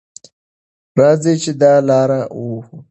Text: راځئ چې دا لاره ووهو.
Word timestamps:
راځئ 0.99 1.33
چې 1.43 1.51
دا 1.61 1.73
لاره 1.89 2.19
ووهو. 2.39 2.75